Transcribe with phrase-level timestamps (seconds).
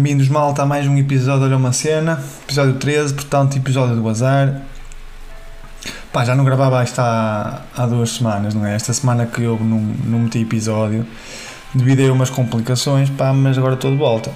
[0.00, 4.62] Bem-vindos, malta, a mais um episódio de uma Cena, episódio 13, portanto, episódio do Azar.
[6.12, 8.76] Pá, já não gravava isto há, há duas semanas, não é?
[8.76, 11.04] Esta semana que eu não, não meti episódio
[11.74, 14.30] devido a umas complicações, pá, mas agora estou de volta.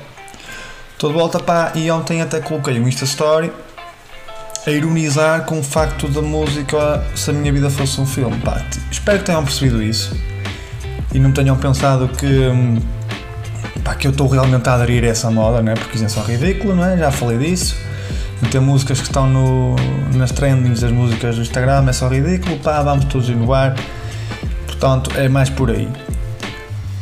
[0.95, 3.53] Estou de volta, pá, e ontem até coloquei um Insta Story
[4.67, 8.61] a ironizar com o facto da música se a minha vida fosse um filme, pá.
[8.91, 10.13] Espero que tenham percebido isso
[11.15, 12.51] e não tenham pensado que.
[13.85, 15.75] Pá, que eu estou realmente a aderir a essa moda, não é?
[15.75, 16.97] Porque isso é só ridículo, não é?
[16.97, 17.77] Já falei disso.
[18.41, 19.77] Meter músicas que estão no,
[20.15, 23.75] nas trendings das músicas do Instagram é só ridículo, pá, vamos todos inovar.
[24.67, 25.89] Portanto, é mais por aí.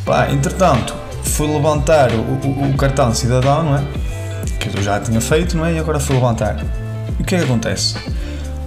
[0.04, 3.82] Pá, entretanto, fui levantar o, o- o cartão de cidadão, não é?
[4.58, 5.72] Que eu já tinha feito, não é?
[5.74, 6.56] E agora fui levantar.
[7.18, 7.94] E o que é que acontece?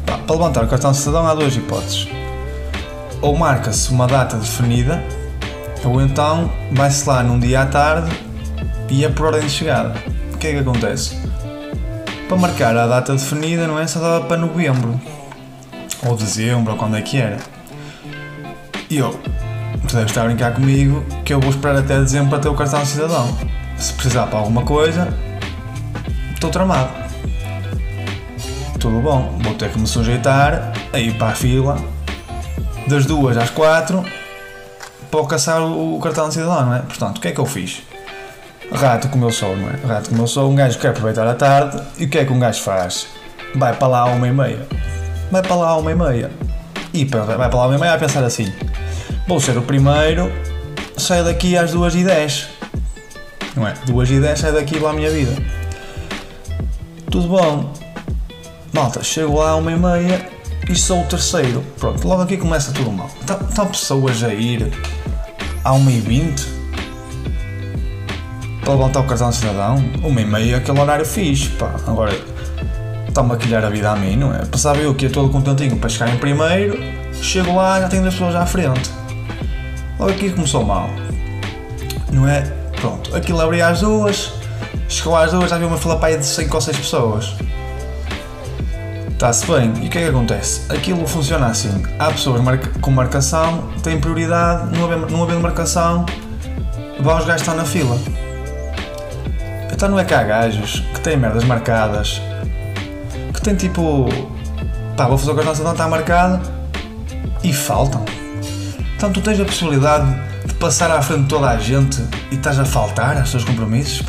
[0.06, 2.08] Pá, para levantar o cartão de cidadão há duas hipóteses.
[3.22, 5.02] Ou marca-se uma data definida,
[5.86, 8.12] ou então vai-se lá num dia à tarde
[8.90, 9.96] e é por ordem de chegada.
[10.34, 11.18] O que é que acontece?
[12.28, 13.88] Para marcar a data definida, não é?
[13.88, 15.00] Só dava para novembro.
[16.06, 17.38] Ou dezembro, ou quando é que era.
[18.90, 19.20] E eu,
[19.88, 22.54] tu deves estar a brincar comigo que eu vou esperar até dezembro para ter o
[22.54, 23.36] cartão cidadão.
[23.78, 25.12] Se precisar para alguma coisa,
[26.34, 26.90] estou tramado.
[28.80, 31.78] Tudo bom, vou ter que me sujeitar a ir para a fila
[32.88, 34.04] das duas às quatro
[35.14, 36.80] para caçar o, cartão de cidadão, não é?
[36.80, 37.84] Portanto, o que é que eu fiz?
[38.72, 39.76] Rato como eu sou, não é?
[39.86, 42.34] Rato como eu sou, um gajo quer aproveitar a tarde e o que é que
[42.34, 43.06] um gajo faz?
[43.54, 44.68] Vai para lá à uma e meia.
[45.30, 46.32] Vai para lá à uma e meia.
[46.92, 48.52] E vai para lá à uma e meia a pensar assim:
[49.28, 50.32] vou ser o primeiro,
[50.98, 52.50] saio daqui às duas e dez.
[53.56, 53.76] Não é?
[53.86, 55.36] Duas e dez saio daqui para a minha vida.
[57.12, 57.72] Tudo bom.
[58.74, 60.28] Malta, chego lá à uma e meia
[60.68, 61.64] e sou o terceiro.
[61.78, 63.12] Pronto, logo aqui começa tudo mal.
[63.22, 64.72] Estão estão pessoas a ir
[65.64, 66.48] à 1h20
[68.64, 69.84] para levantar o cartão de cidadão.
[70.04, 71.76] Uma e meia, aquele horário fixe, pá.
[71.88, 72.14] Agora,
[73.08, 74.46] está-me a quilhar a vida a mim, não é?
[74.46, 76.80] Passava eu que ia todo contentinho para chegar em primeiro,
[77.14, 78.90] chego lá já tenho duas pessoas à frente.
[80.00, 80.90] Logo aqui começou mal.
[82.12, 82.42] Não é?
[82.80, 84.34] Pronto, aquilo abria às duas,
[84.90, 87.34] chegou às duas, já havia uma fila para aí de 5 ou 6 pessoas.
[89.24, 89.72] Está-se bem.
[89.82, 90.64] E o que é que acontece?
[90.70, 91.82] Aquilo funciona assim.
[91.98, 96.06] Há pessoas marca- com marcação, têm prioridade, não havendo, não havendo marcação,
[97.00, 97.98] vão os gajos estão na fila.
[99.72, 102.22] Então não é que há gajos que têm merdas marcadas,
[103.34, 104.10] que têm tipo.
[104.98, 106.42] pá, vou fazer o cartão cidadão, está marcado,
[107.46, 108.04] e faltam.
[108.98, 110.06] Então tu tens a possibilidade
[110.46, 114.06] de passar à frente de toda a gente e estás a faltar aos teus compromissos.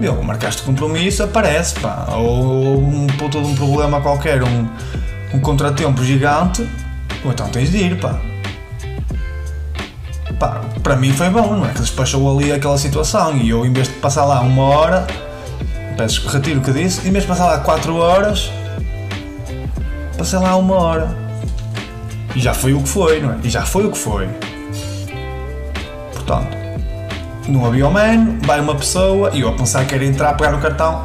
[0.00, 2.06] Meu, marcaste compromisso, aparece, pá.
[2.16, 4.68] Ou um puto de um problema qualquer, um,
[5.32, 6.68] um contratempo gigante,
[7.24, 8.20] ou então tens de ir, pá.
[10.38, 11.72] Pá, para mim foi bom, não é?
[11.72, 15.06] Que despachou ali aquela situação e eu, em vez de passar lá uma hora,
[15.96, 18.50] peço, retiro o que disse, em vez de passar lá 4 horas,
[20.18, 21.16] passei lá uma hora.
[22.34, 23.36] E já foi o que foi, não é?
[23.44, 24.28] E já foi o que foi.
[26.12, 26.53] Portanto,
[27.48, 30.54] não havia o mano, vai uma pessoa e eu a pensar que era entrar, pegar
[30.54, 31.04] o cartão,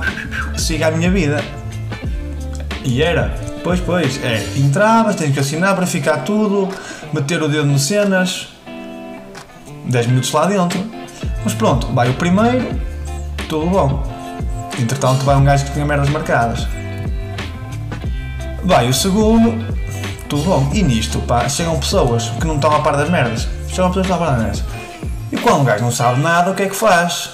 [0.58, 1.44] siga a minha vida.
[2.84, 6.70] E era, pois, pois, é, entravas, tens que assinar, verificar tudo,
[7.14, 8.50] meter o dedo no cenas,
[9.86, 10.80] 10 minutos lá dentro.
[11.44, 12.80] Mas pronto, vai o primeiro,
[13.48, 14.04] tudo bom.
[14.80, 16.68] Entretanto, vai um gajo que tinha merdas marcadas.
[18.64, 19.66] Vai o segundo,
[20.30, 20.70] tudo bom.
[20.74, 23.48] E nisto, pá, chegam pessoas que não estão a par das merdas.
[23.68, 24.64] Chegam pessoas que estão a par das merdas.
[25.32, 27.32] E quando um gajo não sabe nada, o que é que faz?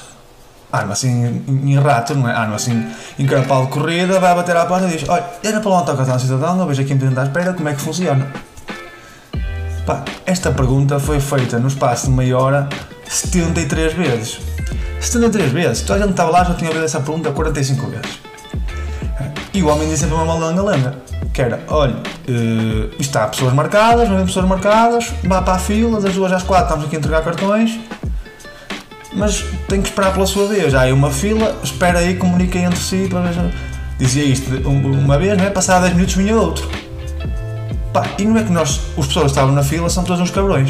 [0.71, 2.33] Arma assim em rato, não é?
[2.33, 2.85] Arma assim
[3.17, 6.17] em carapau de corrida, vai bater à porta e diz: Olha, era para o cartão
[6.17, 8.27] de cidadão, eu vejo aqui um presidente à espera, como é que funciona?
[9.85, 12.67] Pá, esta pergunta foi feita no espaço de meia hora
[13.07, 14.39] 73 vezes.
[14.99, 15.81] 73 vezes.
[15.81, 18.19] Toda a gente estava lá já tinha ouvido essa pergunta 45 vezes.
[19.53, 20.95] E o homem disse sempre uma malanga-langa.
[21.35, 21.95] Que era, olha,
[22.29, 26.43] eh, isto está pessoas marcadas, não havia pessoas marcadas, para a fila, das duas às
[26.43, 27.77] quatro estamos aqui a entregar cartões,
[29.13, 30.73] mas tem que esperar pela sua vez.
[30.73, 33.53] Há aí uma fila, espera aí, comuniquem entre si para ver.
[33.99, 35.49] Dizia isto um- uma vez, não é?
[35.49, 36.69] Passar 10 minutos vinha outro.
[37.91, 40.31] Pá, e não é que nós, os pessoas que estavam na fila, são todos uns
[40.31, 40.69] cabrões.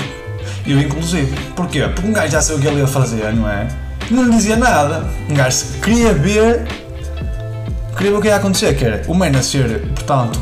[0.65, 1.31] Eu inclusive.
[1.55, 1.81] Porquê?
[1.93, 3.67] Porque um gajo já sabia o que ele ia fazer, não é?
[4.09, 5.05] Não lhe dizia nada.
[5.29, 6.65] Um gajo queria ver.
[7.95, 10.39] Queria ver o que ia acontecer, que era o man a ser, portanto,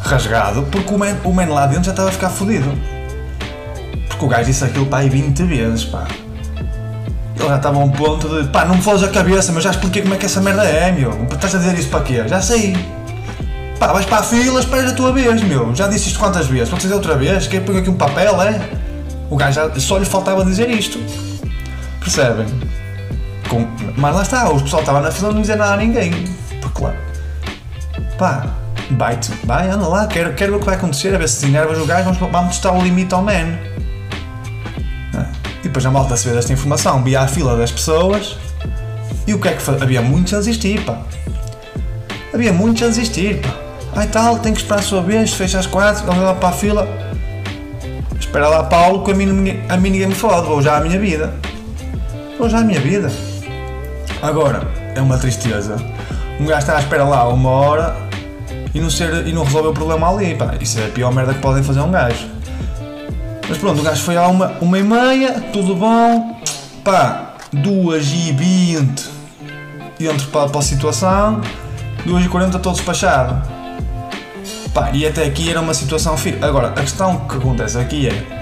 [0.00, 2.70] rasgado, porque o man, o man lá dentro já estava a ficar fodido.
[4.08, 6.06] Porque o gajo disse aquilo pá aí 20 vezes, pá.
[7.36, 9.70] Ele já estava a um ponto de pá, não me fodes a cabeça, mas já
[9.70, 11.12] expliquei como é que essa merda é, meu.
[11.30, 12.24] Estás a dizer isso para quê?
[12.26, 12.76] Já sei.
[13.78, 15.74] Pá, vais para a fila, esperas a tua vez, meu.
[15.74, 16.68] Já disse isto quantas vezes?
[16.68, 17.46] Vou dizer outra vez?
[17.46, 18.60] Quer pôr aqui um papel, é?
[19.30, 20.98] O gajo já, só lhe faltava dizer isto.
[22.00, 22.46] Percebem?
[23.48, 23.66] Com,
[23.96, 26.12] mas lá está, o pessoal estava na fila não dizia nada a ninguém.
[26.60, 26.92] Porque lá.
[28.18, 28.46] Pá,
[28.90, 31.78] vai-te, vai, anda lá, quero, quero ver o que vai acontecer, a ver se desenervas
[31.78, 33.58] o gajo, vamos, vamos testar o limite ao man.
[35.14, 35.26] Ah,
[35.60, 38.36] E depois a malta se vê desta informação, via a fila das pessoas
[39.26, 39.82] e o que é que faz?
[39.82, 40.98] Havia muitos a desistir, pá.
[42.32, 43.54] Havia muitos a desistir, pá.
[43.96, 46.52] Ai tal, tem que esperar a sua vez, fecha às quatro, vamos lá para a
[46.52, 46.88] fila.
[48.18, 50.98] Espera lá, Paulo, que a mim, a mim ninguém me fode, vou já à minha
[50.98, 51.34] vida.
[52.38, 53.10] Vou já à minha vida.
[54.22, 55.76] Agora, é uma tristeza.
[56.40, 58.07] Um gajo está à espera lá uma hora
[58.74, 60.54] e não, ser, e não resolver o problema ali, pá.
[60.60, 62.26] Isso é a pior merda que podem fazer a um gajo.
[63.48, 66.38] Mas pronto, o gajo foi a uma, uma e meia, tudo bom,
[66.84, 69.08] pá, duas e vinte,
[69.98, 71.40] entro para, para a situação,
[72.04, 73.40] duas e quarenta todo despachado.
[74.74, 76.44] Pá, e até aqui era uma situação firme.
[76.44, 78.38] Agora, a questão que acontece aqui é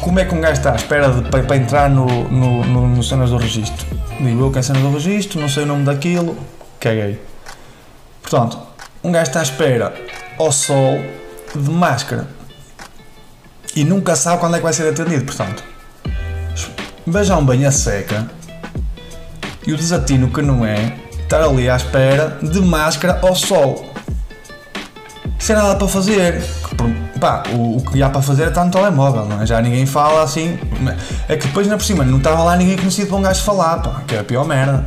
[0.00, 2.88] como é que um gajo está à espera de, para, para entrar no, no, no,
[2.88, 3.86] no cenas do registro?
[4.20, 6.36] Digo eu que é cenas do registro, não sei o nome daquilo,
[6.80, 7.20] caguei.
[8.28, 8.58] Portanto,
[9.04, 9.94] um gajo está à espera
[10.36, 10.98] ao sol
[11.54, 12.26] de máscara
[13.74, 15.24] e nunca sabe quando é que vai ser atendido.
[15.24, 15.62] Portanto,
[17.06, 18.28] vejam bem a seca
[19.64, 23.92] e o desatino que não é estar ali à espera de máscara ao sol.
[25.38, 26.42] Sem nada para fazer.
[27.20, 29.46] Pá, o, o que há para fazer é estar no telemóvel, não é?
[29.46, 30.58] Já ninguém fala assim.
[31.28, 33.78] É que depois, na por cima, não estava lá ninguém conhecido para um gajo falar,
[33.78, 34.84] pá, que é a pior merda.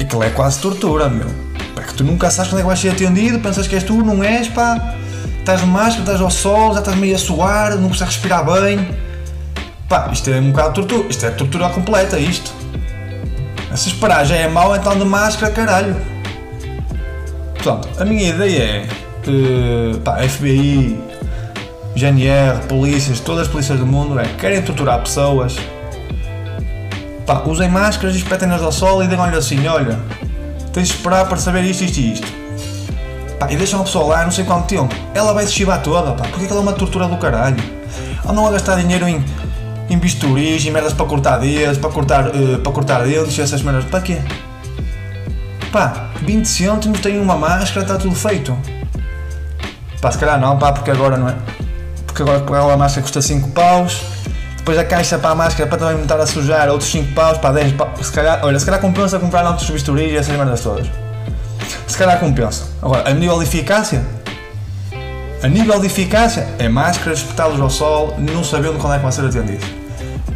[0.00, 1.53] Aquilo é quase tortura, meu.
[1.86, 4.22] Que tu nunca sabes quando é que vais ser atendido, pensas que és tu, não
[4.22, 4.94] és, pá.
[5.38, 8.88] Estás de máscara, estás ao sol, já estás meio a suar, não consegues respirar bem.
[9.88, 11.08] Pá, isto é um bocado tortura.
[11.08, 12.50] Isto é tortura completa, isto.
[13.74, 15.96] Se esperar já é mau, então de máscara, caralho.
[17.54, 18.88] Portanto, a minha ideia é.
[19.26, 20.98] Uh, pá, FBI,
[21.96, 25.56] GNR, polícias, todas as polícias do mundo é querem torturar pessoas.
[27.26, 29.98] Pá, usem máscaras espetem-nas ao sol e digam-lhe assim: olha,
[30.74, 32.26] tens de esperar para saber isto, isto e isto.
[33.38, 34.94] Pá, e deixam a pessoa lá não sei quanto tempo.
[35.14, 37.56] Ela vai se chivar toda, pá, porque aquela é uma tortura do caralho.
[38.28, 39.24] Andam a gastar dinheiro em,
[39.88, 43.84] em bisturis, em merdas para cortar dedos, para cortar, uh, para cortar dentes, essas merdas.
[43.84, 44.18] Para quê?
[45.70, 48.56] Pá, 20 cêntimos, tem uma máscara, está tudo feito.
[50.00, 51.34] Pá, se calhar não, pá, porque agora não é.
[52.04, 54.02] Porque agora aquela máscara custa 5 paus.
[54.64, 57.36] Depois a caixa para a máscara para também me estar a sujar, outros 5 paus,
[57.36, 58.06] pá, 10 paus.
[58.06, 60.86] Se calhar, olha, se calhar compensa comprar outros bisturis e essas merdas todas.
[61.86, 62.64] Se calhar compensa.
[62.80, 64.02] Agora, a nível de eficácia,
[65.42, 69.12] a nível de eficácia, é máscaras, espetá-los ao sol, não sabendo quando é que vão
[69.12, 69.66] ser atendidos.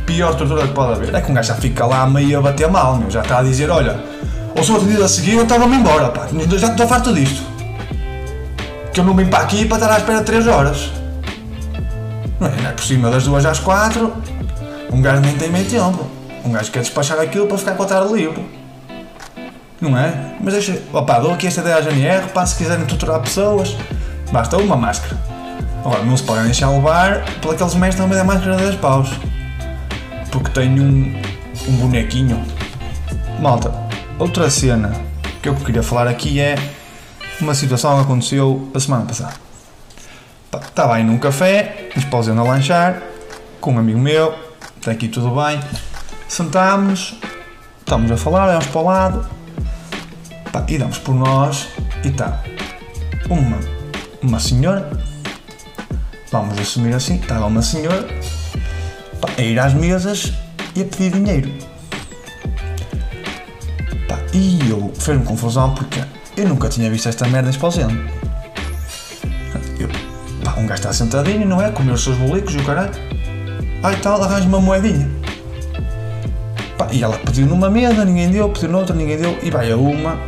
[0.05, 2.71] Pior tortura que pode haver é que um gajo já fica lá meio a bater
[2.71, 3.99] mal, meu, já está a dizer, olha,
[4.55, 6.27] ou sou atendido a seguir ou estava-me embora, pá,
[6.59, 7.43] já estou farto disto.
[8.93, 10.98] Que eu não vim para aqui para estar à espera de 3 horas.
[12.41, 14.13] Não é, por cima das 2 às 4,
[14.93, 16.07] um gajo nem tem meio tempo.
[16.45, 18.49] Um gajo quer despachar aquilo para ficar com a tarde livre.
[19.81, 20.35] Não é?
[20.41, 20.81] Mas deixa.
[20.93, 23.77] Opá, dou aqui esta ideia à GNR, pá, se quiserem torturar pessoas,
[24.33, 25.17] basta uma máscara.
[25.85, 29.11] Agora, não se podem deixar levar por aqueles mestres também da máscara 10 paus.
[30.31, 31.23] Porque tenho um,
[31.69, 32.45] um bonequinho.
[33.41, 33.73] Malta,
[34.19, 34.93] outra cena
[35.41, 36.57] que eu queria falar aqui é
[37.41, 39.48] uma situação que aconteceu a semana passada.
[40.51, 43.03] Pá, Estava aí num café, esposando a lanchar,
[43.61, 44.35] com um amigo meu,
[44.77, 45.61] está aqui tudo bem.
[46.27, 47.17] Sentámos,
[47.81, 49.29] estamos a falar, olhamos para o lado,
[50.51, 51.69] pá, e damos por nós,
[52.03, 52.43] e está
[53.29, 53.59] uma,
[54.23, 54.91] uma senhora,
[56.33, 58.07] vamos assumir assim, estava uma senhora
[59.21, 60.33] pá, a ir às mesas
[60.75, 61.53] e a pedir dinheiro.
[64.09, 66.03] Pá, e eu fez-me confusão porque
[66.39, 67.69] eu nunca tinha visto esta merda pá,
[70.59, 71.71] um gajo está sentadinho, não é?
[71.71, 72.93] Comer os seus bolicos e o caralho.
[73.83, 75.09] Ai tal, arranja uma moedinha.
[76.77, 79.77] Pá, e ela pediu numa mesa, ninguém deu, pediu noutra, ninguém deu, e vai a
[79.77, 80.19] uma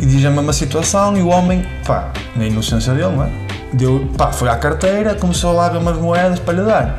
[0.00, 3.30] e diz a mesma situação e o homem, pá, na inocência dele, não é?
[3.72, 6.98] Deu, pá, foi à carteira, começou lá a ver umas moedas para lhe dar.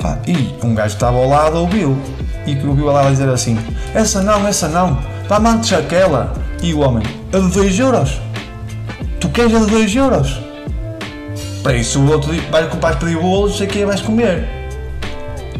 [0.00, 1.96] Pá, e um gajo estava ao lado ouviu
[2.46, 3.56] e que ouviu ela dizer assim:
[3.94, 6.32] Essa não, essa não, dá-me antes aquela.
[6.62, 8.20] E o homem: A de 2 euros?
[9.20, 10.51] Tu queres a de 2 euros?
[11.62, 14.48] Para isso o outro diz, vais, pedir bolos, sei que vais comer.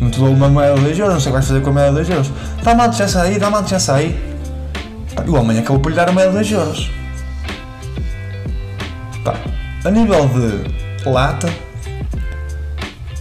[0.01, 1.71] Não te dou uma moeda de 2 euros, não sei o que vais fazer com
[1.71, 2.31] a moeda de 2 euros.
[2.63, 4.21] Dá-me antes essa aí, dá-me antes essa aí.
[5.25, 6.91] E o homem acabou por lhe dar a moeda de 2 euros.
[9.25, 9.37] Pá,
[9.85, 11.49] a nível de lata,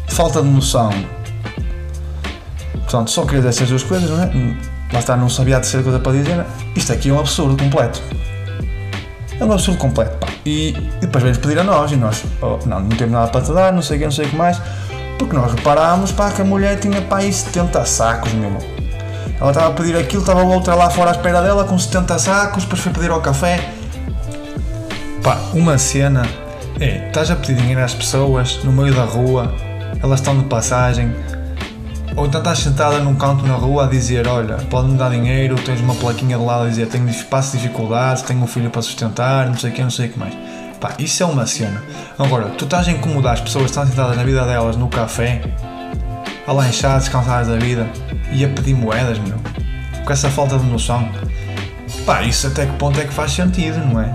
[0.08, 0.92] falta de noção.
[2.74, 4.32] Portanto, só queria dizer essas duas coisas, não é?
[4.92, 6.46] Lá está, não sabia a terceira coisa para dizer.
[6.76, 8.02] Isto aqui é um absurdo completo.
[9.42, 10.28] É um absurdo completo, pá.
[10.46, 13.42] E, e depois veio-nos pedir a nós, e nós, oh, não, não temos nada para
[13.42, 14.62] te dar, não sei o que, não sei o que mais,
[15.18, 18.62] porque nós reparámos, pá, que a mulher tinha, pá, aí 70 sacos, meu irmão.
[19.40, 22.64] Ela estava a pedir aquilo, estava outra lá fora à espera dela com 70 sacos,
[22.66, 23.68] depois foi pedir ao café.
[25.24, 26.22] Pá, uma cena
[26.80, 29.52] é, estás a pedir dinheiro às pessoas no meio da rua,
[30.04, 31.16] elas estão de passagem,
[32.16, 35.80] ou então estás sentada num canto na rua a dizer: Olha, pode-me dar dinheiro, tens
[35.80, 37.14] uma plaquinha de lado a dizer: Tenho de
[37.52, 40.36] dificuldades, tenho um filho para sustentar, não sei o que, não sei o que mais.
[40.80, 41.82] Pá, isso é uma cena.
[42.18, 45.42] Agora, tu estás a incomodar as pessoas que estão sentadas na vida delas no café,
[46.48, 47.88] a lanchar, descansadas da vida
[48.32, 49.38] e a pedir moedas, meu.
[50.04, 51.08] Com essa falta de noção.
[52.06, 54.12] Pá, isso até que ponto é que faz sentido, não é?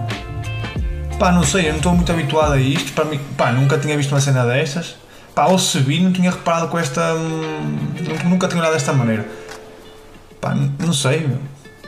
[1.18, 2.92] Pá, não sei, eu não estou muito habituado a isto.
[2.92, 4.96] Para mim, pá, nunca tinha visto uma cena destas.
[5.36, 7.12] Pá, ao subir não tinha reparado com esta.
[7.12, 7.90] Hum,
[8.24, 9.28] nunca tinha olhado desta maneira.
[10.40, 11.38] Pá, não sei, meu.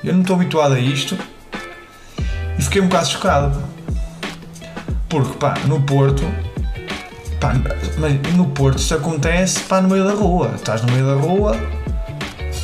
[0.04, 1.18] Eu não estou habituado a isto.
[2.58, 3.62] E fiquei um bocado chocado.
[5.08, 6.22] Porque, pá, no Porto.
[7.40, 7.54] Pá,
[7.96, 10.52] mas no Porto isso acontece, pá, no meio da rua.
[10.54, 11.56] Estás no meio da rua.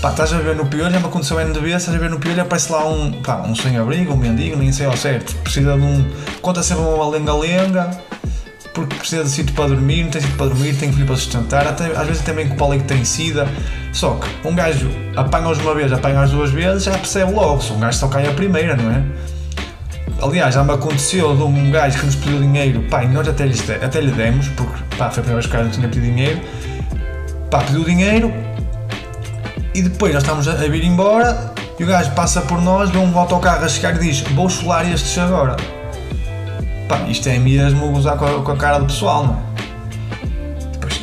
[0.03, 2.19] Pá, estás a ver no piolho, já me aconteceu N vezes, estás a ver no
[2.19, 5.35] piolho, aparece lá um, pá, um sem-abrigo, um mendigo, nem sei ao certo.
[5.37, 6.05] Precisa de um.
[6.43, 7.91] Conta sempre uma lenga-lenga
[8.75, 11.67] porque precisa de sítio para dormir, não tem sítio para dormir, tem filho para sustentar,
[11.67, 13.47] até, às vezes também com o que tem sida.
[13.93, 17.79] Só que um gajo apanha-os uma vez, apanha-os duas vezes, já percebe logo, se um
[17.79, 19.03] gajo só cai a primeira, não é?
[20.21, 23.47] Aliás, já me aconteceu de um gajo que nos pediu dinheiro, pá, e nós até
[23.47, 25.89] lhe, até lhe demos, porque pá, foi a primeira vez que o gajo não tinha
[25.89, 26.41] pedido dinheiro,
[27.51, 28.35] pá, pediu dinheiro
[29.73, 33.17] e depois nós estamos a vir embora e o gajo passa por nós, vê um
[33.17, 35.57] autocarro a chegar e diz: Vou chular estes agora.
[36.95, 39.39] Pá, isto é mesmo usar com a, com a cara do pessoal, não é?
[40.71, 41.03] Depois,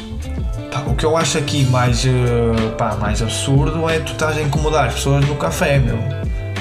[0.72, 4.42] pá, o que eu acho aqui mais, uh, pá, mais absurdo é tu estás a
[4.42, 5.98] incomodar as pessoas no café, meu.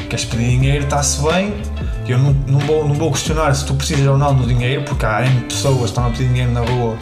[0.08, 1.54] Queres pedir dinheiro, está-se bem.
[2.08, 5.06] Eu não, não, vou, não vou questionar se tu precisas ou não do dinheiro, porque
[5.06, 6.96] há N pessoas que estão a pedir dinheiro na rua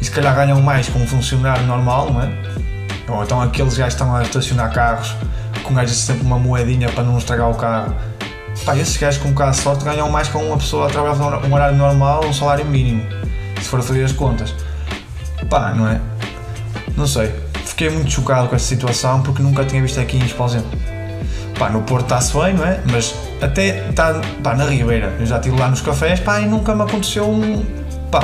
[0.00, 2.32] e se calhar ganham mais com um funcionário normal, não é?
[3.06, 5.14] Ou então aqueles gajos que estão a estacionar carros
[5.62, 7.94] com gajos sempre uma moedinha para não estragar o carro
[8.64, 11.44] Pá, esses gajos com um bocado de sorte ganham mais com uma pessoa a trabalhar
[11.44, 13.02] um horário normal, um salário mínimo,
[13.60, 14.54] se for a fazer as contas.
[15.50, 16.00] Pá, não é?
[16.96, 17.30] Não sei.
[17.66, 20.68] Fiquei muito chocado com essa situação porque nunca tinha visto aqui em Esposente.
[21.58, 22.80] Pá, no Porto está-se bem, não é?
[22.90, 25.12] Mas até está, pá, na Ribeira.
[25.18, 27.64] Eu já estive lá nos cafés, pá, e nunca me aconteceu um,
[28.10, 28.20] pá,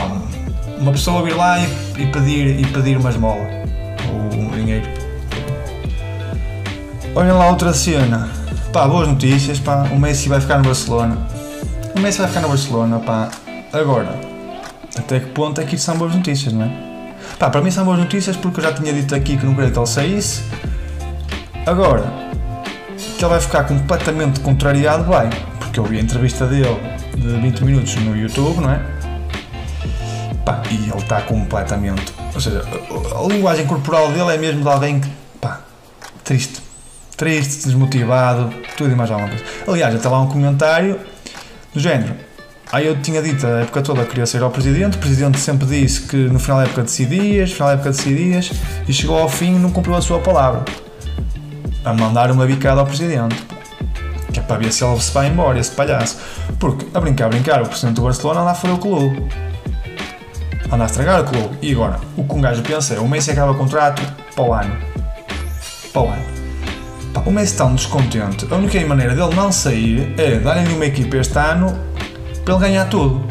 [0.78, 1.64] uma pessoa vir lá e,
[1.98, 3.46] e pedir, e pedir uma esmola.
[4.08, 4.88] Ou um dinheiro.
[7.14, 8.39] Olha lá outra cena
[8.72, 9.88] Pá, boas notícias, pá.
[9.90, 11.18] O Messi vai ficar no Barcelona.
[11.96, 13.28] O Messi vai ficar no Barcelona, pá.
[13.72, 14.14] Agora,
[14.96, 16.70] até que ponto é que isso são boas notícias, não é?
[17.36, 19.72] Pá, para mim são boas notícias porque eu já tinha dito aqui que não queria
[19.72, 20.44] que ele saísse.
[21.66, 22.04] Agora,
[22.96, 25.28] que ele vai ficar completamente contrariado, vai.
[25.58, 26.78] Porque eu vi a entrevista dele
[27.16, 28.80] de 20 minutos no YouTube, não é?
[30.44, 32.14] Pá, e ele está completamente.
[32.32, 35.10] Ou seja, a, a linguagem corporal dele é mesmo de alguém que.
[35.40, 35.58] pá,
[36.22, 36.59] triste
[37.20, 39.44] triste, desmotivado, tudo e mais alguma coisa.
[39.68, 40.98] Aliás, até lá um comentário
[41.74, 42.14] do género.
[42.72, 45.66] Aí eu tinha dito a época toda que queria ser ao presidente, o presidente sempre
[45.66, 48.50] disse que no final da época decidias, no final da época decidias,
[48.88, 50.64] e chegou ao fim e não cumpriu a sua palavra.
[51.84, 53.36] A mandar uma bicada ao presidente.
[54.32, 56.16] Que é para ver se ele se vai embora, esse palhaço.
[56.58, 59.28] Porque, a brincar, a brincar, o presidente do Barcelona lá foi o clube.
[60.72, 61.58] Anda a estragar o clube.
[61.60, 64.00] E agora, o que um gajo pensa é, o Messi acaba o contrato
[64.34, 64.74] para o ano.
[65.92, 66.39] Para o ano.
[67.12, 68.46] Pá, o Messi está um descontente.
[68.50, 71.76] A única maneira dele não sair é dar-lhe uma equipa este ano
[72.44, 73.24] para ele ganhar tudo.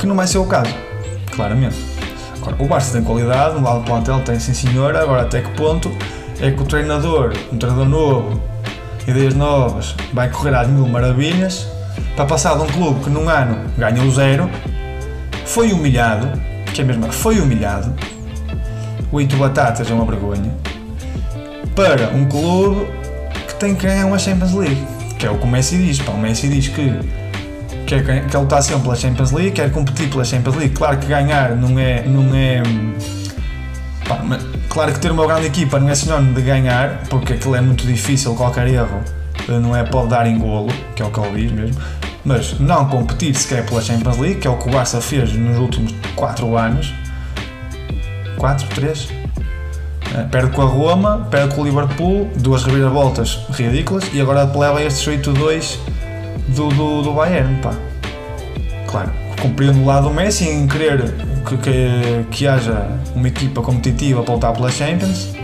[0.00, 0.74] Que não vai ser o caso,
[1.30, 1.76] claramente.
[2.40, 5.50] Agora, o Barça tem qualidade, no lado do plantel tem sim senhor, agora até que
[5.50, 5.90] ponto
[6.40, 8.42] é que o treinador, um treinador novo,
[9.06, 11.66] ideias novas, vai correr às mil maravilhas
[12.14, 14.48] para passar de um clube que num ano ganhou zero,
[15.44, 16.28] foi humilhado,
[16.72, 17.92] que é mesmo, foi humilhado,
[19.10, 20.54] o Ito Batatas é uma vergonha,
[21.78, 22.88] para um clube
[23.46, 24.84] que tem que ganhar uma Champions League.
[25.16, 26.00] Que é o que o Messi diz.
[26.00, 26.92] Pá, o Messi diz que
[27.86, 30.74] quer, quer lutar sempre pela Champions League, quer competir pela Champions League.
[30.74, 32.02] Claro que ganhar não é.
[32.02, 32.60] Não é
[34.08, 34.18] pá,
[34.68, 37.86] claro que ter uma grande equipa não é sinónimo de ganhar, porque aquilo é muito
[37.86, 39.00] difícil, qualquer erro
[39.48, 41.80] não é pode dar engolo, que é o que ele diz mesmo.
[42.24, 45.56] Mas não competir sequer pela Champions League, que é o que o Barça fez nos
[45.58, 46.92] últimos 4 anos.
[48.36, 49.17] 4, 3?
[50.14, 54.82] Eh, perde com a Roma, perde com o Liverpool, duas reviravoltas ridículas e agora leva
[54.82, 55.78] estes 8-2
[56.48, 57.56] do, do, do Bayern.
[57.60, 57.74] Pá.
[58.86, 59.10] Claro,
[59.40, 61.14] cumprindo o lado do Messi em querer
[61.46, 65.34] que, que, que haja uma equipa competitiva para lutar pela Champions.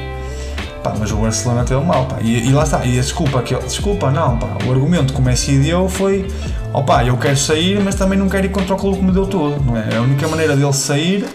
[0.82, 2.18] Pá, mas o Barcelona teve mal, pá.
[2.20, 2.84] E, e lá está.
[2.84, 4.48] E a desculpa que desculpa, não, pá.
[4.66, 6.26] O argumento que o Messi deu foi,
[6.72, 9.26] opá, eu quero sair, mas também não quero ir contra o clube que me deu
[9.26, 9.96] tudo, não é?
[9.96, 11.26] A única maneira dele sair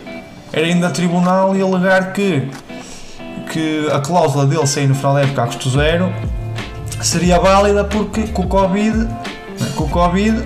[0.51, 2.47] era indo a tribunal e alegar que
[3.49, 6.13] que a cláusula dele sair no final da época a custo zero
[7.01, 9.07] seria válida porque com o Covid, né,
[9.75, 10.43] com o Covid,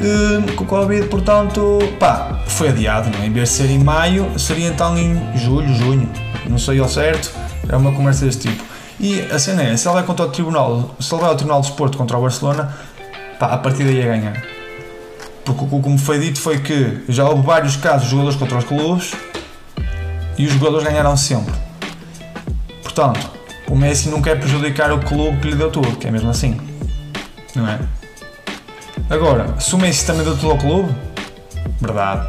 [0.00, 3.26] eh, com o Covid, portanto, pá, foi adiado, não é?
[3.26, 6.08] em vez de ser em maio, seria então em julho, junho,
[6.48, 7.32] não sei ao certo,
[7.68, 8.64] é uma conversa deste tipo.
[8.98, 11.60] E a cena é, se ele vai contra o Tribunal, se ele vai ao Tribunal
[11.60, 12.74] de Desporto contra o Barcelona,
[13.38, 14.42] pá, a partida ia ganhar.
[15.44, 19.12] Porque como foi dito foi que já houve vários casos de jogadores contra os clubes
[20.36, 21.65] e os jogadores ganharam sempre.
[22.96, 23.30] Portanto,
[23.68, 26.58] o Messi não quer prejudicar o clube que lhe deu tudo, que é mesmo assim.
[27.54, 27.78] Não é?
[29.10, 30.94] Agora, se o Messi também deu tudo ao clube,
[31.78, 32.26] verdade.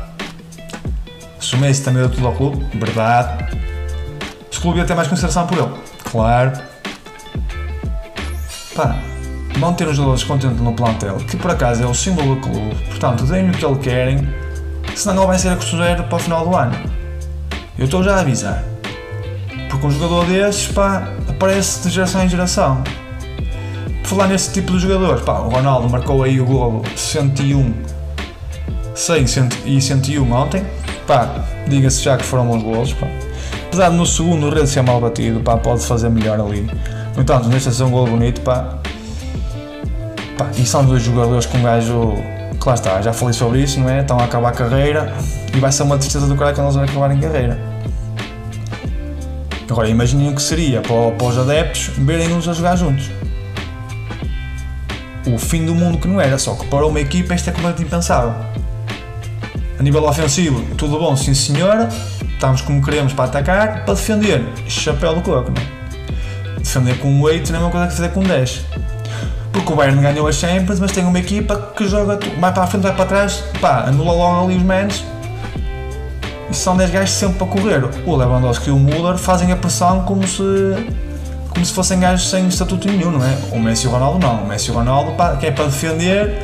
[1.40, 3.46] Se o Messi também deu tudo ao clube, verdade.
[4.52, 5.74] Se o clube ia ter mais consideração por ele,
[6.12, 6.52] claro.
[8.76, 8.98] Pá,
[9.60, 12.76] vão ter os jogadores contentes no plantel, que por acaso é o símbolo do clube,
[12.88, 14.30] portanto, deem-lhe o que ele querem,
[14.98, 16.76] senão ele vai ser a custo zero para o final do ano.
[17.80, 18.77] Eu estou já a avisar.
[19.88, 22.84] Um jogador desses, pá, aparece de geração em geração.
[24.02, 27.74] Por falar nesse tipo de jogadores, pá, o Ronaldo marcou aí o golo 101,
[28.94, 29.26] 100
[29.66, 30.62] e 101 ontem,
[31.08, 31.36] pá,
[31.70, 33.08] diga-se já que foram bons golos, pá.
[33.68, 36.70] Apesar de no segundo o rede ser mal batido, pá, pode fazer melhor ali.
[37.16, 38.80] No entanto, neste é um golo bonito, pá.
[40.38, 40.50] pá.
[40.58, 42.14] E são dois jogadores com um gajo,
[42.60, 44.02] que lá está, já falei sobre isso, não é?
[44.02, 45.14] Estão a acabar a carreira
[45.56, 47.77] e vai ser uma tristeza do cara quando eles vão acabar em carreira.
[49.70, 53.10] Agora imaginem o que seria para, para os adeptos verem-nos a jogar juntos.
[55.26, 57.86] O fim do mundo que não era, só que para uma equipa isto é completamente
[57.86, 58.34] impensável.
[59.78, 61.90] A nível ofensivo, tudo bom, sim senhora,
[62.34, 66.60] estamos como queremos para atacar, para defender, chapéu do coco, não é?
[66.60, 68.66] Defender com um 8 não é uma coisa que defender com um 10.
[69.52, 72.68] Porque o Bayern ganhou a Champions, mas tem uma equipa que joga, vai para a
[72.68, 75.04] frente, vai para trás, pá, anula logo ali os menos
[76.50, 77.84] e são 10 gajos sempre para correr.
[78.06, 80.44] O Lewandowski e o Müller fazem a pressão como se,
[81.50, 83.38] como se fossem gajos sem estatuto nenhum, não é?
[83.52, 84.44] O Messi e o Ronaldo não.
[84.44, 86.38] O Messi e o Ronaldo, pá, que é para defender,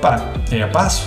[0.00, 1.06] pá, é a passo.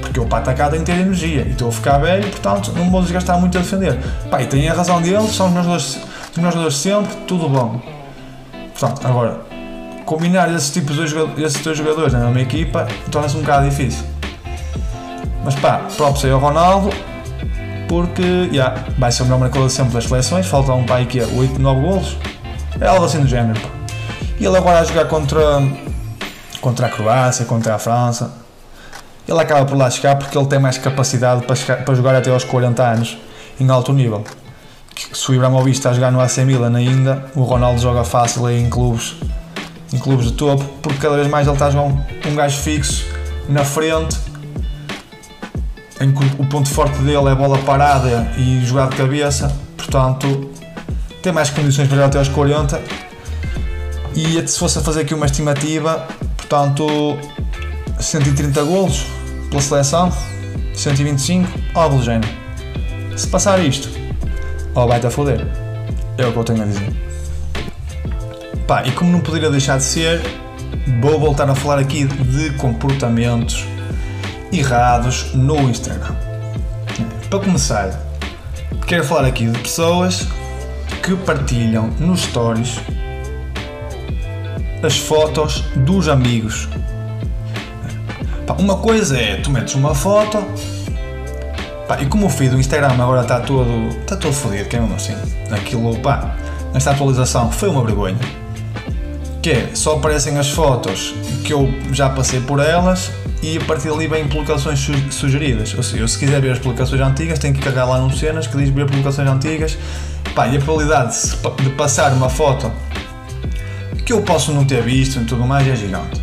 [0.00, 2.90] Porque eu para atacar tenho que ter energia e estou a ficar velho, portanto não
[2.90, 3.98] vou desgastar muito a defender.
[4.30, 5.98] Pá, e tem a razão deles, são os meus jogadores,
[6.32, 7.80] os meus jogadores sempre, tudo bom.
[8.78, 9.40] Portanto, agora,
[10.06, 14.04] combinar esses tipos de jogadores, esses dois jogadores na mesma equipa torna-se um bocado difícil.
[15.44, 16.90] Mas pá, próprio sei ao Ronaldo,
[17.90, 18.22] porque
[18.52, 21.60] yeah, vai ser o melhor marcador sempre das seleções, faltam um pai que é 8,
[21.60, 22.16] 9 golos,
[22.80, 23.60] é algo assim do género.
[24.38, 25.60] E ele agora a jogar contra,
[26.60, 28.30] contra a Croácia, contra a França,
[29.26, 32.30] ele acaba por lá chegar porque ele tem mais capacidade para, chegar, para jogar até
[32.30, 33.18] aos 40 anos
[33.58, 34.22] em alto nível.
[35.12, 38.62] Se o Ibrahimovic está a jogar no AC Milan ainda, o Ronaldo joga fácil aí
[38.62, 39.16] em clubes,
[39.92, 42.56] em clubes de topo, porque cada vez mais ele está a jogar um, um gajo
[42.56, 43.04] fixo
[43.48, 44.29] na frente
[46.00, 50.50] em que o ponto forte dele é bola parada e jogar de cabeça, portanto
[51.22, 52.80] tem mais condições para jogar até aos 40
[54.16, 57.18] e se fosse a fazer aqui uma estimativa, portanto
[57.98, 59.04] 130 golos
[59.50, 60.12] pela seleção,
[60.74, 62.32] 125, algo do género.
[63.16, 63.90] Se passar isto,
[64.74, 65.46] ó vai-te a foder.
[66.16, 66.92] É o que eu tenho a dizer.
[68.66, 70.22] Pá, e como não poderia deixar de ser,
[71.00, 73.66] vou voltar a falar aqui de comportamentos
[74.52, 76.14] errados no Instagram.
[77.28, 77.90] Para começar,
[78.86, 80.26] quero falar aqui de pessoas
[81.02, 82.80] que partilham nos stories
[84.82, 86.68] as fotos dos amigos.
[88.58, 90.38] uma coisa é tu metes uma foto
[92.00, 95.14] e como o feed do Instagram agora está todo, está todo fodido, que mesmo assim.
[95.50, 96.36] Aquilo, pá,
[96.72, 98.16] esta atualização foi uma vergonha.
[99.42, 103.10] Que é, só aparecem as fotos que eu já passei por elas
[103.42, 104.78] e a partir dali vêm publicações
[105.10, 105.74] sugeridas.
[105.74, 108.46] Ou seja, eu se quiser ver as publicações antigas, tenho que carregar lá num cenas
[108.46, 109.78] que diz ver publicações antigas.
[110.34, 111.16] Pá, e a probabilidade
[111.62, 112.70] de passar uma foto
[114.04, 116.20] que eu posso não ter visto e tudo mais é gigante.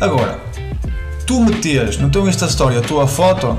[0.00, 0.38] Agora,
[1.26, 3.58] tu meteres no teu Insta Story a tua foto,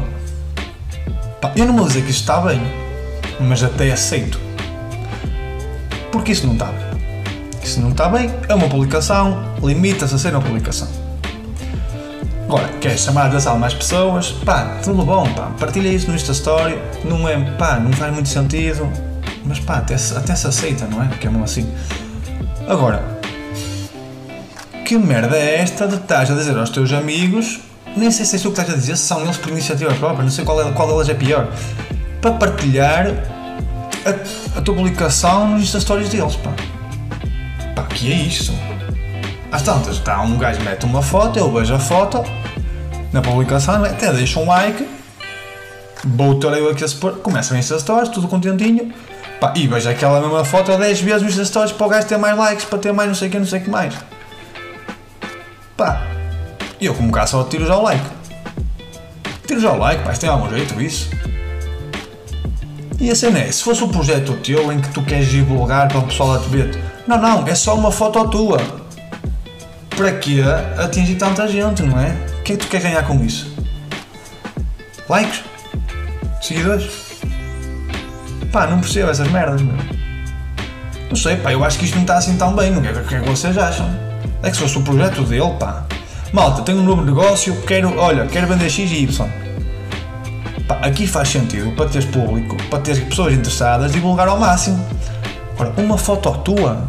[1.41, 2.61] pá, eu não vou dizer que isto está bem,
[3.39, 4.39] mas até aceito.
[6.11, 6.84] Porque isso não está bem.
[7.65, 10.87] Isso não está bem, é uma publicação, limita-se a ser uma publicação.
[12.43, 14.29] Agora, queres chamar a atenção mais pessoas?
[14.45, 18.29] Pá, tudo bom, pá, partilha isso no Insta Story, não é, pá, não faz muito
[18.29, 18.87] sentido,
[19.43, 21.07] mas pá, até, até se aceita, não é?
[21.19, 21.67] Que é mesmo assim.
[22.67, 23.03] Agora,
[24.85, 27.61] que merda é esta de estás a dizer aos teus amigos,
[27.97, 30.21] nem sei se é isso que estás a dizer, se são eles por iniciativa própria,
[30.21, 31.47] não sei qual, é, qual delas é pior,
[32.21, 33.07] para partilhar
[34.05, 36.53] a, a tua publicação nos Insta Stories deles, pá.
[37.75, 38.53] Pá, que é isto?
[39.51, 42.23] Às tantas, está um gajo mete uma foto, eu vejo a foto
[43.11, 44.87] na publicação, até deixa um like,
[46.57, 48.93] eu aqui a supor, começa a Insta Stories, tudo contentinho,
[49.39, 52.17] pá, e vejo aquela mesma foto 10 vezes nos Insta Stories para o gajo ter
[52.17, 53.93] mais likes, para ter mais não sei o que, não sei o que mais.
[55.77, 56.01] Pá,
[56.79, 58.05] eu como cá só tiro já o like.
[59.45, 61.09] Tiro já o like, pá, tem algum jeito isso.
[62.99, 65.99] E a cena é, se fosse um projeto teu em que tu queres divulgar para
[65.99, 68.57] o pessoal a te ver, não, não, é só uma foto tua.
[69.95, 70.41] Para que
[70.77, 72.15] atingir tanta gente, não é?
[72.39, 73.53] O que é que tu queres ganhar com isso?
[75.07, 75.43] Likes?
[76.41, 76.89] Seguidores?
[78.51, 79.75] Pá, não percebo essas merdas, meu.
[81.09, 82.91] Não sei, pá, eu acho que isto não está assim tão bem, não é?
[82.91, 83.87] O que é que vocês acham?
[84.41, 85.85] É que se fosse o projeto dele, pá.
[86.33, 89.29] Malta, tenho um novo negócio, quero, olha, quero vender X e Y.
[90.67, 94.83] Pá, aqui faz sentido para teres público, para teres pessoas interessadas, divulgar ao máximo.
[95.55, 96.85] Agora, uma foto tua,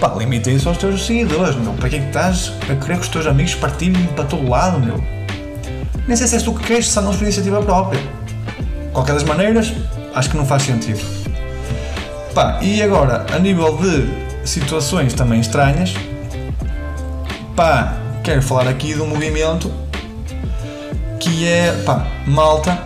[0.00, 1.72] pá, limita isso aos teus seguidores, meu.
[1.74, 4.78] Para que é que estás a querer que os teus amigos partilhem para todo lado,
[4.78, 5.02] meu?
[6.06, 8.00] Nem sei se és tu que queres, se não por iniciativa própria.
[8.92, 9.72] Qualquer das maneiras,
[10.14, 11.00] acho que não faz sentido.
[12.32, 15.94] Pá, e agora, a nível de situações também estranhas,
[17.56, 19.70] pá, quero falar aqui de um movimento
[21.18, 22.78] que é, pá, malta,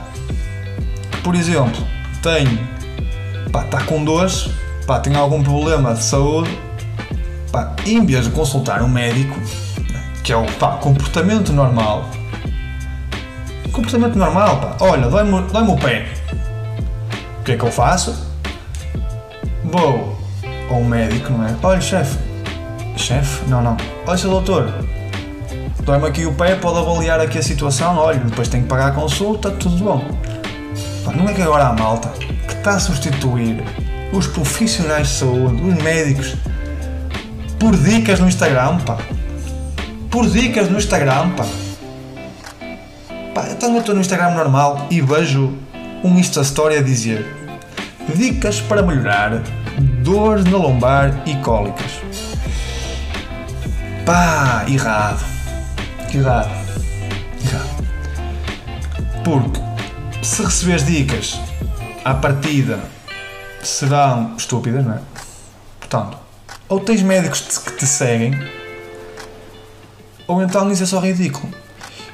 [1.22, 1.86] por exemplo,
[2.22, 2.58] tem,
[3.52, 4.48] pá, está com dores,
[4.86, 6.50] pá, tem algum problema de saúde,
[7.50, 9.38] pá, em vez de consultar um médico,
[10.22, 12.04] que é o pá, comportamento normal,
[13.72, 16.06] comportamento normal, pá, olha, dói-me dói o pé,
[17.40, 18.30] o que é que eu faço?
[19.64, 20.18] Vou
[20.70, 21.54] ao médico, não é?
[21.62, 22.18] Olha, chefe,
[22.96, 23.48] chefe?
[23.48, 24.72] Não, não, olha, seu doutor,
[25.84, 28.92] dói-me aqui o pé, pode avaliar aqui a situação, olha, depois tenho que pagar a
[28.92, 30.04] consulta, tudo bom.
[31.04, 32.08] Pá, não é que agora há malta
[32.46, 33.64] que está a substituir
[34.12, 36.34] os profissionais de saúde, os médicos,
[37.58, 38.98] por dicas no Instagram, pá.
[40.10, 41.46] Por dicas no Instagram, pá.
[43.34, 45.56] Pá, então eu estou no Instagram normal e vejo
[46.04, 47.24] um Insta Story a dizer
[48.14, 49.42] Dicas para melhorar
[50.02, 52.00] dores na lombar e cólicas.
[54.04, 55.24] Pá, errado.
[56.12, 56.50] Errado.
[57.46, 57.84] Errado.
[59.24, 59.60] Porque
[60.20, 61.40] se receberes dicas
[62.04, 62.80] à partida
[63.62, 64.98] serão estúpidas, não é?
[65.78, 66.18] Portanto,
[66.68, 68.38] ou tens médicos que te seguem,
[70.26, 71.48] ou então isso é só ridículo.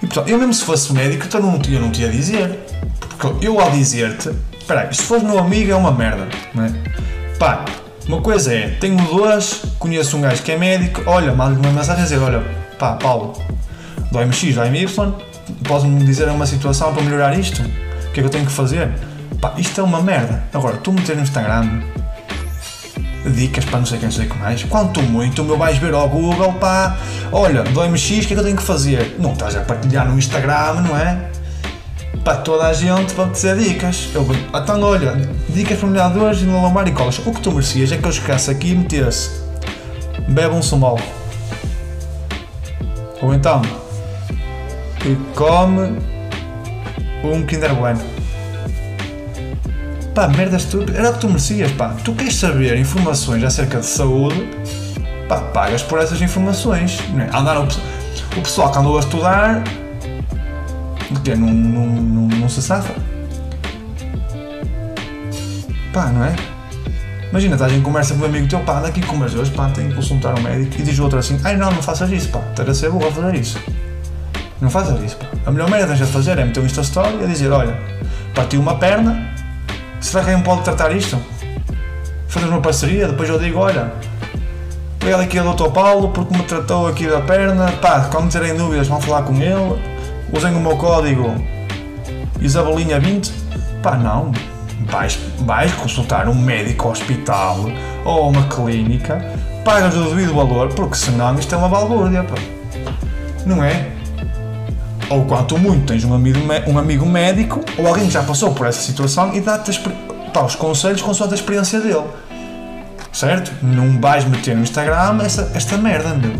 [0.03, 2.59] E portanto, eu mesmo se fosse médico, então não, eu não te ia dizer.
[3.01, 6.73] Porque eu ao dizer-te, espera aí, se fores meu amigo é uma merda, não é?
[7.39, 7.65] Pá,
[8.07, 12.03] uma coisa é, tenho duas, conheço um gajo que é médico, olha, manda-lhe uma mensagem
[12.03, 12.41] a dizer, olha,
[12.79, 13.41] pá, Paulo,
[14.11, 15.15] dói-me X, dói-me Y,
[15.65, 17.61] podes-me dizer uma situação para melhorar isto?
[17.61, 18.91] O que é que eu tenho que fazer?
[19.41, 20.43] Pá, isto é uma merda.
[20.53, 21.83] Agora, tu meter no Instagram
[23.27, 24.65] dicas para não sei quem, sei o que mais.
[24.65, 26.97] Quanto muito, o meu vais ver ao Google, pá,
[27.31, 29.17] olha, dói-me X, o que é que eu tenho que fazer?
[29.19, 31.31] Não estás a partilhar no Instagram, não é?
[32.25, 34.09] Para toda a gente para dizer dicas.
[34.15, 35.15] Eu, então, olha,
[35.49, 37.19] dicas para melhorar dores e no lombar e colas.
[37.19, 39.31] O que tu merecias é que eu chegasse aqui e metesse
[40.29, 40.99] bebe um sumol.
[43.23, 43.63] Ou então,
[45.35, 45.99] come
[47.25, 48.18] um Kinder Bueno.
[50.19, 50.97] Pá, merdas tudo.
[50.97, 51.95] Era o que tu merecias, pá.
[52.03, 54.49] Tu queres saber informações acerca de saúde,
[55.29, 56.99] pá, pagas por essas informações.
[57.17, 58.37] É?
[58.37, 59.63] O, pessoal que andou a estudar,
[61.23, 62.93] que não, não, não, não se safa.
[65.93, 66.35] Pá, não é?
[67.31, 69.91] Imagina, estás em conversa com um amigo teu, pá, anda aqui com dores, pá, tenho
[69.91, 72.41] que consultar um médico e diz o outro assim, ai não, não faças isso, pá,
[72.57, 73.61] ter a ser a fazer isso.
[74.61, 75.27] Não faças isso, pá.
[75.47, 77.79] A melhor merda que tens de fazer é meter um Insta Story e dizer, olha,
[78.35, 79.28] partiu uma perna,
[80.01, 81.19] será que alguém pode tratar isto?
[82.29, 83.93] Fazer uma parceria, depois eu digo, olha,
[84.97, 85.71] obrigado aqui ao Dr.
[85.71, 89.81] Paulo porque me tratou aqui da perna, pá, quando terem dúvidas vão falar com ele,
[90.33, 91.35] usem o meu código
[92.41, 93.33] Isabelinha20,
[93.83, 94.33] pá, não,
[94.87, 97.57] vais, vais consultar um médico hospital
[98.05, 99.19] ou uma clínica,
[99.65, 102.37] pagas o devido valor, porque senão isto é uma balbúrdia, pá.
[103.45, 103.98] Não é?
[105.11, 108.67] Ou quanto muito tens um amigo, um amigo médico ou alguém que já passou por
[108.67, 112.05] essa situação e dá-te os conselhos com a experiência dele.
[113.13, 113.53] Certo?
[113.63, 116.33] Não vais meter no Instagram essa, esta merda, meu.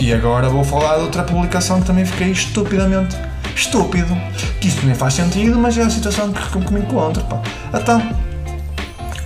[0.00, 3.16] E agora vou falar de outra publicação que também fiquei estupidamente
[3.54, 4.16] estúpido.
[4.60, 7.22] Que isto nem faz sentido, mas é a situação que, que me encontro.
[7.24, 7.42] Pá.
[7.74, 8.16] Então,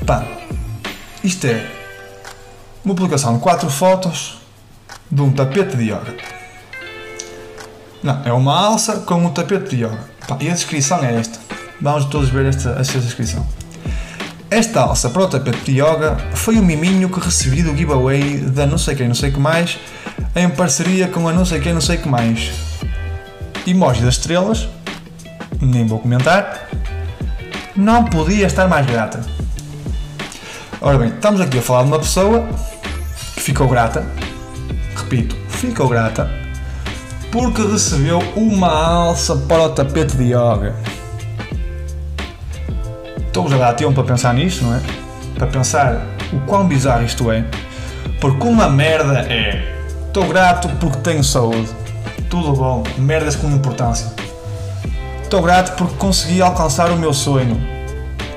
[0.06, 0.24] pá,
[1.22, 1.66] isto é
[2.84, 4.38] uma publicação de quatro fotos
[5.10, 6.31] de um tapete de yoga.
[8.02, 9.98] Não, é uma alça com um tapete de yoga.
[10.40, 11.38] E a descrição é esta.
[11.80, 13.46] Vamos todos ver esta, esta descrição.
[14.50, 18.66] Esta alça para o tapete de yoga foi o miminho que recebi do giveaway da
[18.66, 19.78] não sei quem não sei que mais
[20.34, 22.52] em parceria com a não sei quem não sei que mais.
[23.66, 24.68] Emoji das estrelas,
[25.60, 26.68] nem vou comentar.
[27.76, 29.24] Não podia estar mais grata.
[30.80, 32.46] Ora bem, estamos aqui a falar de uma pessoa
[33.34, 34.04] que ficou grata,
[34.96, 36.41] repito, ficou grata,
[37.32, 40.74] porque recebeu uma alça para o tapete de yoga.
[43.16, 44.80] Estou-vos a dar tempo para pensar nisto, não é?
[45.34, 47.42] Para pensar o quão bizarro isto é.
[48.20, 49.66] Porque uma merda é.
[50.06, 51.70] Estou grato porque tenho saúde.
[52.28, 54.12] Tudo bom, merdas com importância.
[55.22, 57.58] Estou grato porque consegui alcançar o meu sonho.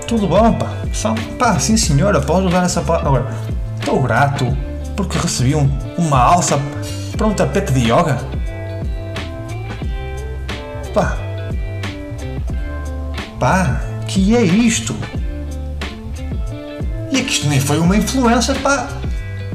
[0.07, 0.69] Tudo bom, pá.
[0.93, 3.09] Só, pá, sim senhora, podes usar essa palavra.
[3.09, 3.35] Agora,
[3.77, 4.57] estou grato
[4.95, 6.57] porque recebi um, uma alça
[7.17, 8.17] para um tapete de yoga.
[10.95, 11.17] Pá.
[13.37, 14.95] Pá, que é isto?
[17.11, 18.87] E é que isto nem foi uma influencer, pá,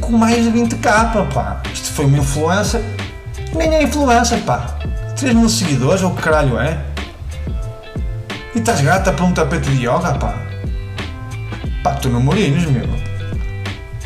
[0.02, 1.62] com mais de 20k, pá.
[1.72, 2.82] Isto foi uma influencer,
[3.54, 4.76] nem é influencer, pá.
[5.16, 6.78] 3 mil seguidores, ou que caralho é?
[8.54, 10.34] E estás grata por um tapete de yoga, pá?
[11.82, 12.86] Pá, tu não morinos, meu.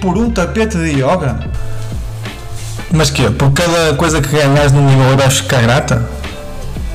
[0.01, 1.37] Por um tapete de yoga?
[2.93, 6.24] Mas que Por cada coisa que ganhas no nível vais ficar grata?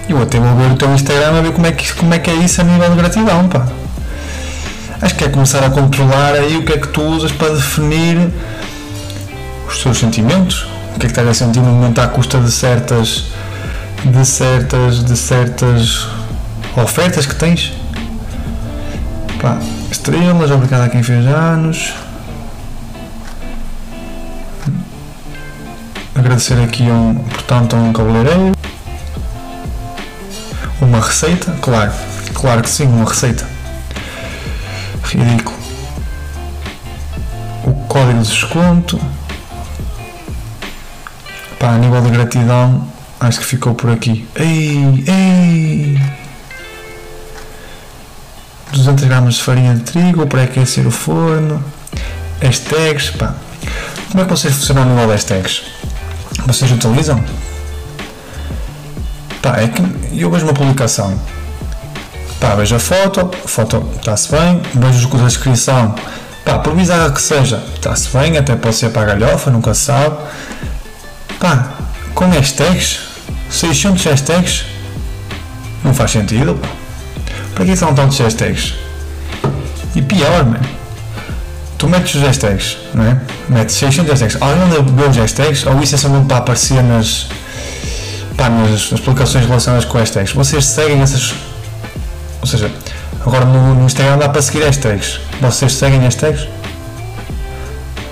[0.10, 2.32] Eu até vou ver o teu Instagram a ver como é que, como é, que
[2.32, 3.68] é isso a nível de gratidão, pá.
[5.00, 8.18] Acho que é começar a controlar aí o que é que tu usas para definir
[9.68, 10.66] os teus sentimentos.
[10.96, 13.26] O que é que estás a sentir no momento à custa de certas
[14.04, 16.08] de certas de certas
[16.76, 17.72] ofertas que tens.
[19.40, 19.60] Pá,
[19.92, 21.94] estrelas, obrigado a quem fez anos.
[26.16, 28.59] Agradecer aqui um, portanto, a um cabeleireiro.
[30.82, 31.52] Uma receita?
[31.62, 31.92] Claro,
[32.34, 33.46] claro que sim, uma receita.
[35.04, 35.58] Ridículo.
[37.66, 39.00] O código de desconto.
[41.60, 42.88] Pá, a nível de gratidão,
[43.20, 44.26] acho que ficou por aqui.
[44.36, 46.02] Ei, ei!
[48.72, 51.62] 200 gramas de farinha de trigo para aquecer o forno.
[52.42, 53.36] Hashtags, pá.
[54.12, 55.64] Como é que vocês funcionam no nível de hashtags?
[56.48, 57.22] Vocês utilizam?
[59.50, 59.82] Pá, é que
[60.14, 61.20] eu vejo uma publicação.
[62.40, 65.96] Pá, vejo a foto, a foto está-se bem, vejo a descrição.
[66.46, 69.86] Pá, por bizarra que seja, está-se bem, até pode ser para a galhofa, nunca se
[69.86, 70.18] sabe.
[71.40, 71.68] Pá,
[72.14, 73.00] com hashtags,
[73.50, 74.66] 600 hashtags,
[75.84, 76.54] não faz sentido.
[76.54, 76.68] Pá.
[77.56, 78.76] Para que são tantos hashtags?
[79.96, 80.60] E pior, man,
[81.80, 83.20] tu metes os hashtags, não é?
[83.50, 84.38] Metes 600 hashtags.
[84.40, 85.66] Alguém anda ver os hashtags?
[85.66, 87.28] Ou isso é só mesmo para aparecer nas,
[88.40, 90.32] pá, nas, nas publicações relacionadas com hashtags?
[90.32, 91.36] Vocês seguem essas.
[92.42, 92.72] Ou seja,
[93.20, 95.20] agora no, no Instagram dá para seguir hashtags.
[95.42, 96.48] Vocês seguem hashtags?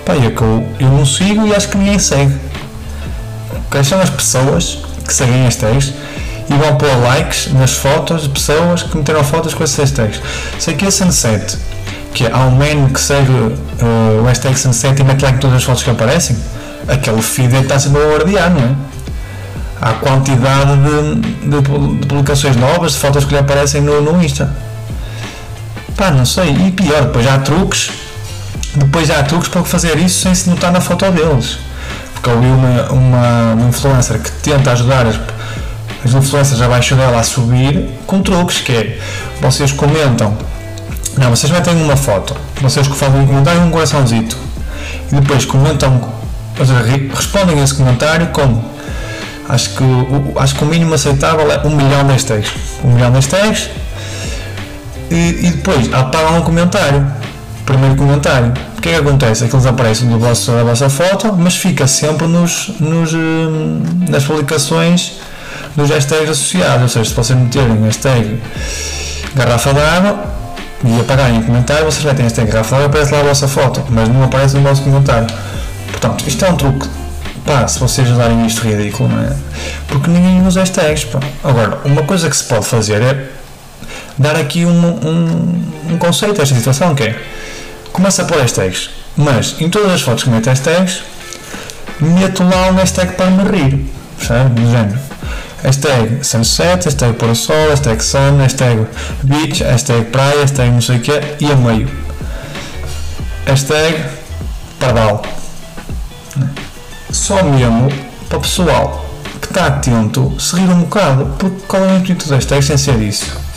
[0.04, 2.36] Pá, eu, eu, eu não sigo e acho que ninguém segue.
[3.70, 5.94] Quais são as pessoas que seguem hashtags
[6.50, 10.20] e vão pôr likes nas fotos de pessoas que meteram fotos com esses hashtags?
[10.58, 11.56] Sei que é Sunset,
[12.12, 15.56] que há um man que segue uh, o hashtag Sunset e mete like em todas
[15.56, 16.36] as fotos que aparecem,
[16.86, 18.97] aquele feed está sempre a bombardear, não é?
[19.80, 24.52] Há quantidade de, de, de, publicações novas, de fotos que lhe aparecem no, no Insta.
[25.96, 26.50] Pá, não sei.
[26.50, 27.90] E pior, depois há truques.
[28.74, 31.58] Depois há truques para fazer isso sem se notar na foto deles.
[32.14, 35.16] Porque eu vi uma, uma, uma influencer que tenta ajudar as,
[36.04, 38.98] as influencers abaixo dela a subir com truques, que é
[39.40, 40.36] vocês comentam
[41.18, 44.36] não, vocês metem uma foto, vocês que fazem um comentário um coraçãozito
[45.10, 46.00] e depois comentam,
[47.12, 48.62] respondem a esse comentário com
[49.48, 52.52] acho que, o, acho que o mínimo aceitável é um milhão de hashtags.
[52.84, 53.70] Um milhão de hashtags
[55.10, 57.06] e, e depois apagam um comentário.
[57.64, 58.52] Primeiro comentário.
[58.76, 59.44] O que é que acontece?
[59.44, 63.12] É que eles aparecem no vosso, na vossa foto, mas fica sempre nos, nos,
[64.08, 65.14] nas publicações
[65.76, 66.82] dos hashtags associados.
[66.82, 68.40] Ou seja, se vocês meterem hashtag
[69.34, 70.38] garrafa de água,
[70.84, 74.22] e apagarem o comentário, vocês metem esta garrafa aparece lá a vossa foto, mas não
[74.22, 75.26] aparece no vosso comentário.
[75.90, 76.88] Portanto, isto é um truque.
[77.48, 79.34] Pá, se vocês usarem isto ridículo, não é?
[79.86, 81.18] Porque ninguém usa hashtags, pá.
[81.42, 83.26] Agora, uma coisa que se pode fazer é
[84.18, 87.18] dar aqui um, um, um conceito a esta situação, que é
[87.90, 91.02] começa a pôr hashtags, mas em todas as fotos que mete hashtags,
[91.98, 93.76] meto lá um hashtag para me rir?
[94.50, 94.98] Do género
[95.62, 98.86] hashtag sunset, hashtag pôr sol, hashtag sun, hashtag
[99.24, 101.88] beach, hashtag praia, hashtag não sei o que e a meio.
[103.46, 104.04] Hashtag
[104.78, 105.22] pardal.
[107.10, 107.88] Só mesmo
[108.28, 109.04] para o pessoal
[109.40, 112.76] que está atento se rir um bocado, porque qual é o intuito dos hashtags sem
[112.76, 113.48] ser isso?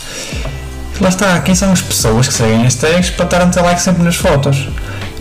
[1.02, 3.82] lá está, quem são as pessoas que seguem as tags para estar a meter likes
[3.82, 4.68] sempre nas fotos?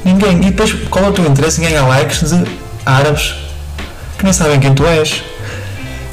[0.06, 0.38] Ninguém.
[0.38, 2.44] E depois, qual é o teu interesse em ganhar likes de
[2.86, 3.36] árabes
[4.18, 5.24] que nem sabem quem tu és?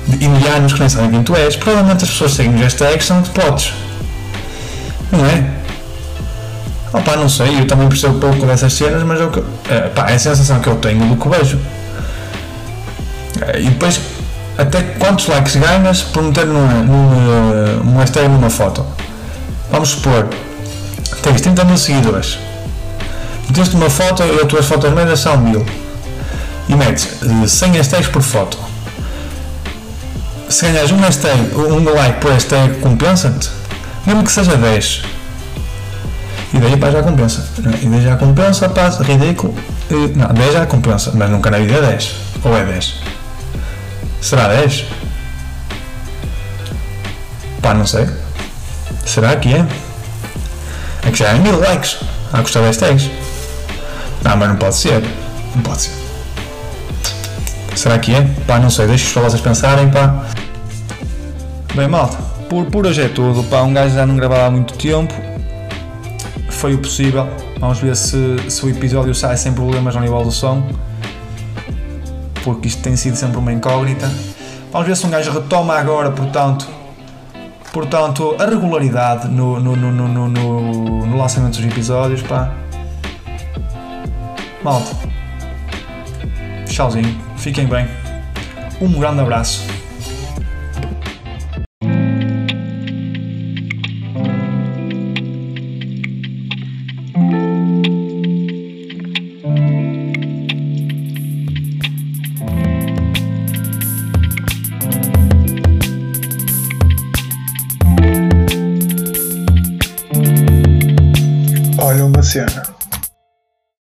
[0.07, 1.55] De indianos que nem sabem quem tu és?
[1.57, 3.75] Provavelmente as pessoas que seguem as tags são de potes.
[5.13, 5.59] Não é?
[6.93, 9.31] Opa, não sei, eu também percebo pouco dessas cenas, mas eu,
[9.69, 11.59] é, pá, é a sensação que eu tenho do que vejo.
[13.59, 14.01] E depois,
[14.57, 18.85] até quantos likes ganhas por meter numa, numa, numa hashtag numa foto?
[19.71, 20.29] Vamos supor,
[21.23, 22.39] tens 30 mil seguidores,
[23.49, 25.65] meteste uma foto e as tuas fotos médias são mil
[26.69, 27.09] e metes
[27.47, 28.59] 100 hashtags por foto.
[30.49, 33.51] Se ganhas um hashtag, um like por hashtag, compensa-te?
[34.07, 35.03] Mesmo que seja 10.
[36.55, 37.47] E daí pá, já compensa.
[37.83, 39.55] E daí já compensa, pá, ridículo.
[40.17, 42.15] Não, 10 já compensa, mas nunca na vida é 10.
[42.45, 42.95] Ou é 10?
[44.21, 44.85] Será 10?
[47.63, 48.07] Pá, não sei.
[49.05, 49.67] Será que é?
[51.07, 51.99] É que já é mil likes
[52.33, 53.11] a custar 10 tags.
[54.23, 55.03] Não, mas não pode ser.
[55.55, 55.93] Não pode ser.
[57.75, 58.23] Será que é?
[58.47, 58.87] Pá, não sei.
[58.87, 60.27] Deixa para vocês pensarem, pá.
[61.75, 62.17] Bem, malta.
[62.49, 63.43] Por, por hoje é tudo.
[63.45, 65.15] Pá, um gajo já não gravava há muito tempo.
[66.51, 67.29] Foi o possível.
[67.61, 70.69] Vamos ver se, se o episódio sai sem problemas ao nível do som.
[72.49, 74.11] Porque isto tem sido sempre uma incógnita.
[74.73, 76.67] Vamos ver se um gajo retoma agora, portanto,
[77.73, 82.51] Portanto, a regularidade no, no, no, no, no, no lançamento dos episódios, pá.
[84.65, 84.97] Malta.
[86.67, 87.15] Tchauzinho.
[87.37, 87.87] Fiquem bem.
[88.81, 89.67] Um grande abraço.